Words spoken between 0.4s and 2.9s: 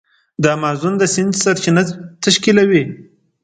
د امازون د سیند سرچینه تشکیلوي.